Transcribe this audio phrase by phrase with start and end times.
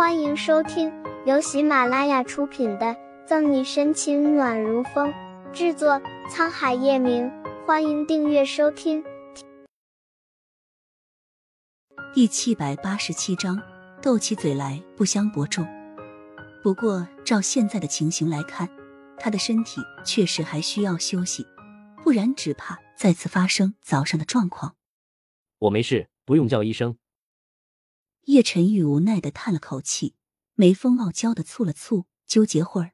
[0.00, 0.90] 欢迎收听
[1.26, 2.86] 由喜马拉雅出品的
[3.26, 5.12] 《赠你深情暖如风》，
[5.52, 7.30] 制作沧海夜明。
[7.66, 9.04] 欢迎订阅收听。
[12.14, 13.60] 第七百八十七章，
[14.00, 15.66] 斗起嘴来不相伯仲。
[16.62, 18.70] 不过照现在的情形来看，
[19.18, 21.46] 他的身体确实还需要休息，
[22.02, 24.76] 不然只怕再次发生早上的状况。
[25.58, 26.96] 我没事，不用叫医生。
[28.24, 30.14] 叶晨玉无奈的叹了口气，
[30.54, 32.92] 眉峰傲娇的蹙了蹙，纠结会儿。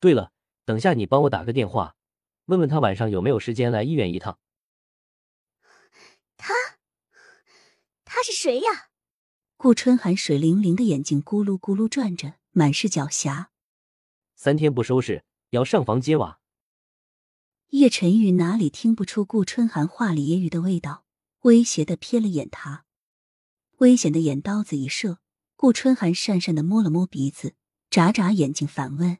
[0.00, 0.32] 对了，
[0.64, 1.96] 等下你帮我打个电话，
[2.46, 4.38] 问问他晚上有没有时间来医院一趟。
[6.36, 6.52] 他，
[8.04, 8.90] 他是谁呀？
[9.56, 13.46] 顾春寒水灵灵的眼睛咕噜咕噜转着，满是狡黠。
[14.34, 16.40] 三天不收拾，要上房揭瓦。
[17.68, 21.06] 叶晨玉哪里听不出顾春寒话里揶揄的味道，
[21.42, 22.84] 威胁的瞥了眼他。
[23.82, 25.18] 危险的眼刀子一射，
[25.56, 27.56] 顾春寒讪讪的摸了摸鼻子，
[27.90, 29.18] 眨眨眼睛反问：“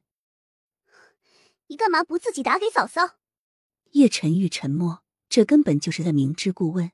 [1.67, 3.19] 你干嘛不自己打给嫂嫂？”
[3.91, 6.93] 叶晨玉沉默，这根本就是在明知故问。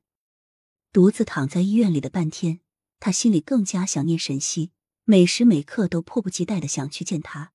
[0.95, 2.61] 独自躺在医院里的半天，
[2.99, 4.73] 他心里更加想念沈西，
[5.05, 7.53] 每时每刻都迫不及待的想去见他。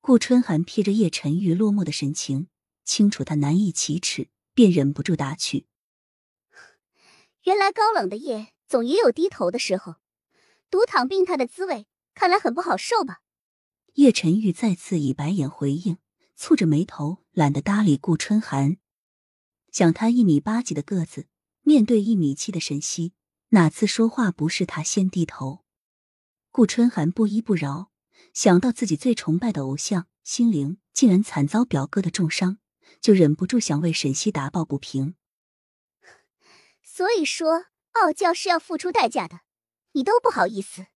[0.00, 2.48] 顾春寒瞥着叶晨玉落寞的神情，
[2.82, 5.66] 清楚他难以启齿，便忍不住打趣
[7.44, 9.96] ：“原来高冷的夜。”总也有低头的时候，
[10.70, 13.22] 独躺病榻的滋味看来很不好受吧？
[13.94, 15.96] 叶晨玉再次以白眼回应，
[16.38, 18.76] 蹙着眉头，懒得搭理顾春寒。
[19.72, 21.26] 想他一米八几的个子，
[21.62, 23.14] 面对一米七的沈西，
[23.48, 25.64] 哪次说话不是他先低头？
[26.50, 27.90] 顾春寒不依不饶，
[28.34, 32.58] 想到自己最崇拜的偶像心灵竟然惨遭表哥的重伤，
[33.00, 35.14] 就忍不住想为沈西打抱不平。
[36.82, 37.64] 所以说。
[37.92, 39.40] 傲娇是要付出代价的，
[39.92, 40.86] 你都不好意思，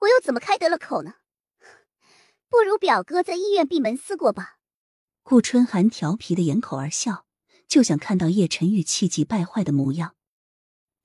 [0.00, 1.14] 我又怎么开得了口呢？
[2.48, 4.58] 不如表哥在医院闭门思过吧。
[5.22, 7.26] 顾春寒调皮的掩口而笑，
[7.66, 10.14] 就想看到叶晨玉气急败坏的模样。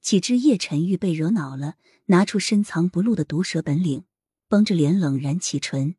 [0.01, 1.75] 岂知叶晨玉被惹恼了，
[2.05, 4.05] 拿出深藏不露的毒舌本领，
[4.47, 5.95] 绷着脸冷然启唇：“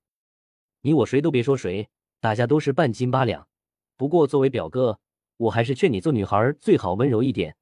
[0.83, 1.89] 你我谁都别说谁，
[2.21, 3.49] 大家都是半斤八两。
[3.97, 5.01] 不过作为表哥，
[5.37, 7.57] 我还是劝你做女孩最好温柔一点。”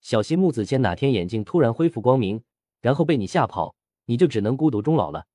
[0.00, 2.42] 小心穆子谦哪天眼睛突然恢复光明，
[2.80, 5.26] 然后被你吓跑，你就只能孤独终老了。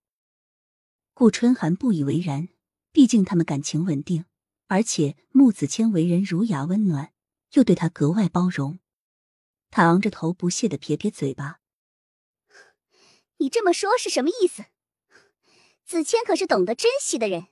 [1.13, 2.49] 顾春寒不以为然，
[2.91, 4.25] 毕竟他们感情稳定，
[4.67, 7.13] 而且穆子谦为人儒雅温暖，
[7.53, 8.79] 又对他格外包容。
[9.69, 11.59] 他昂着头不屑的撇撇嘴巴
[13.37, 14.65] ：“你这么说是什么意思？
[15.85, 17.47] 子谦可是懂得珍惜的人。”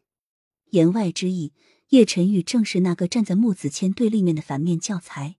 [0.71, 1.53] 言外之意，
[1.89, 5.37] 叶晨玉正是那个站在穆子谦对立面的反面教材。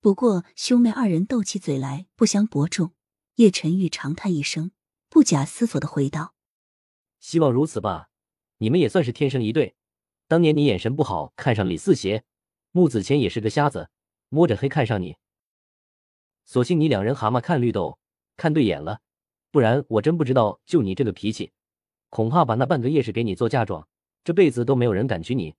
[0.00, 2.92] 不过兄妹二人斗起嘴来不相伯仲，
[3.34, 4.70] 叶晨玉长叹一声，
[5.08, 6.34] 不假思索的回道
[7.18, 8.08] ：“希望如此吧，
[8.58, 9.74] 你们也算是天生一对。
[10.28, 12.22] 当年你眼神不好，看上李四邪，
[12.70, 13.90] 穆子谦也是个瞎子，
[14.28, 15.16] 摸着黑看上你。
[16.44, 17.98] 所幸你两人蛤蟆看绿豆，
[18.36, 19.00] 看对眼了，
[19.50, 21.50] 不然我真不知道，就你这个脾气，
[22.08, 23.88] 恐怕把那半个夜市给你做嫁妆，
[24.22, 25.56] 这辈子都没有人敢娶你。”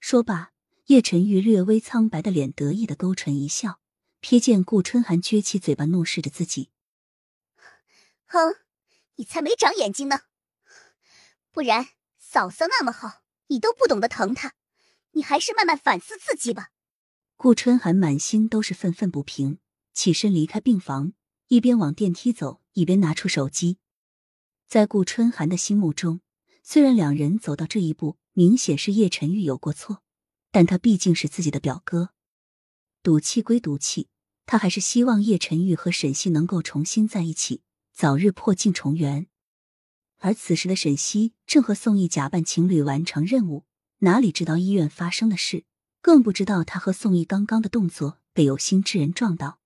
[0.00, 0.53] 说罢。
[0.86, 3.80] 叶晨玉略微苍白的脸得意的勾唇一笑，
[4.20, 6.68] 瞥见顾春寒撅起嘴巴怒视着自己。
[8.26, 8.56] 哼，
[9.14, 10.20] 你才没长眼睛呢！
[11.50, 14.52] 不然嫂嫂那么好，你都不懂得疼她，
[15.12, 16.68] 你还是慢慢反思自己吧。
[17.38, 19.60] 顾春寒满心都是愤愤不平，
[19.94, 21.14] 起身离开病房，
[21.48, 23.78] 一边往电梯走，一边拿出手机。
[24.68, 26.20] 在顾春寒的心目中，
[26.62, 30.03] 虽然两人走到这一步，明显是叶晨玉有过错。
[30.54, 32.10] 但他毕竟是自己的表哥，
[33.02, 34.06] 赌气归赌气，
[34.46, 39.26] 他还是希望叶晨玉和沈西能够重新在一起，早日破镜重圆。
[40.18, 43.64] 而此时的沈西正和宋毅假扮情侣完成任务，
[43.98, 45.64] 哪里知道医院发生的事，
[46.00, 49.58] 更不知道他和宋毅刚刚的动作被有心之人撞到。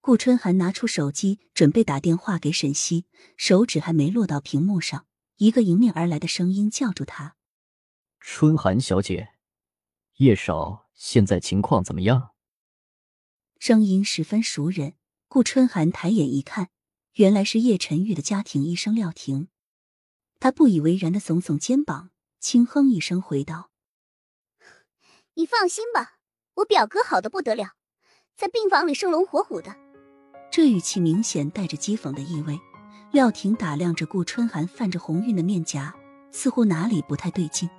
[0.00, 3.04] 顾春寒拿出手机准备打电话给沈西，
[3.36, 5.04] 手指还没落到屏幕上，
[5.36, 7.36] 一个迎面而来的声音叫住他
[8.18, 9.32] ：“春寒小姐。”
[10.18, 12.30] 叶少现在情况怎么样？
[13.60, 14.94] 声音十分熟人，
[15.28, 16.70] 顾春寒抬眼一看，
[17.14, 19.46] 原来是叶晨玉的家庭医生廖婷。
[20.40, 22.10] 他不以为然的耸耸肩膀，
[22.40, 23.70] 轻哼一声回道
[25.34, 26.18] ：“你放心吧，
[26.54, 27.74] 我表哥好的不得了，
[28.36, 29.76] 在病房里生龙活虎的。”
[30.50, 32.58] 这语气明显带着讥讽的意味。
[33.12, 35.94] 廖婷打量着顾春寒泛着红晕的面颊，
[36.32, 37.70] 似乎哪里不太对劲。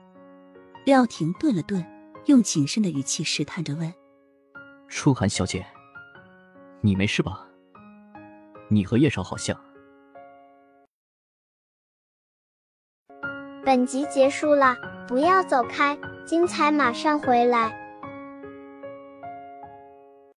[0.86, 1.86] 廖婷顿了顿。
[2.29, 3.91] 用谨慎的语气试探着问
[4.87, 5.65] 初寒小姐
[6.79, 7.43] 你没事吧？
[8.69, 9.59] 你和叶少好像
[13.65, 14.75] 本集结束了
[15.07, 17.78] 不要走开精彩马上回来。